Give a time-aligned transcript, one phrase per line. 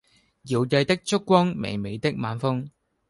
[0.47, 2.69] 搖曳的燭光、微微的晚風